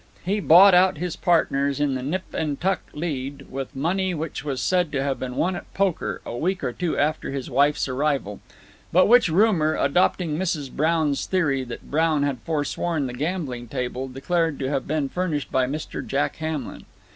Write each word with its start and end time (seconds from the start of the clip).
He 0.25 0.39
bought 0.39 0.73
out 0.73 0.97
his 0.97 1.15
partners 1.15 1.79
in 1.79 1.93
the 1.93 2.01
"Nip 2.01 2.33
and 2.33 2.59
Tuck" 2.59 2.81
lead, 2.91 3.45
with 3.51 3.75
money 3.75 4.15
which 4.15 4.43
was 4.43 4.59
said 4.59 4.91
to 4.93 5.03
have 5.03 5.19
been 5.19 5.35
won 5.35 5.55
at 5.55 5.71
poker, 5.75 6.21
a 6.25 6.35
week 6.35 6.63
or 6.63 6.73
two 6.73 6.97
after 6.97 7.29
his 7.29 7.51
wife's 7.51 7.87
arrival, 7.87 8.39
but 8.91 9.05
which 9.07 9.29
rumor, 9.29 9.75
adopting 9.75 10.39
Mrs. 10.39 10.71
Brown's 10.71 11.27
theory 11.27 11.63
that 11.65 11.91
Brown 11.91 12.23
had 12.23 12.39
forsworn 12.39 13.05
the 13.05 13.13
gaming 13.13 13.67
table, 13.67 14.07
declared 14.07 14.57
to 14.57 14.71
have 14.71 14.87
been 14.87 15.07
furnished 15.07 15.51
by 15.51 15.67
Mr. 15.67 16.03
Jack 16.03 16.37
Hamlin. 16.37 16.85